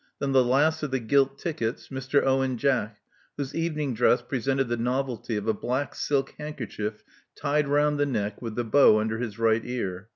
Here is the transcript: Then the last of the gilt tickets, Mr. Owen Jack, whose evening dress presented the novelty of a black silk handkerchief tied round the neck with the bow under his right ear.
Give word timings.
Then 0.17 0.31
the 0.31 0.43
last 0.43 0.81
of 0.81 0.89
the 0.89 0.99
gilt 0.99 1.37
tickets, 1.37 1.89
Mr. 1.89 2.25
Owen 2.25 2.57
Jack, 2.57 2.97
whose 3.37 3.53
evening 3.53 3.93
dress 3.93 4.19
presented 4.23 4.67
the 4.67 4.75
novelty 4.75 5.35
of 5.37 5.47
a 5.47 5.53
black 5.53 5.93
silk 5.93 6.33
handkerchief 6.39 7.03
tied 7.35 7.67
round 7.67 7.99
the 7.99 8.07
neck 8.07 8.41
with 8.41 8.55
the 8.55 8.63
bow 8.63 8.99
under 8.99 9.19
his 9.19 9.37
right 9.37 9.61
ear. 9.63 10.07